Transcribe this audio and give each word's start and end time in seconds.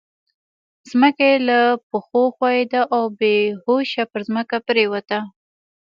ځمکه 0.89 1.23
يې 1.31 1.37
له 1.49 1.59
پښو 1.89 2.21
وښوېده 2.25 2.81
او 2.95 3.03
بې 3.19 3.35
هوښه 3.63 4.03
پر 4.11 4.21
ځمکه 4.27 4.55
پرېوته. 4.67 5.19